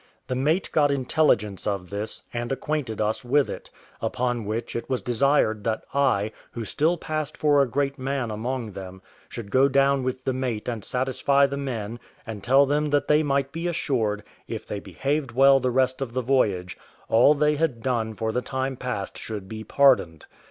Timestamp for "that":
5.65-5.83, 12.89-13.07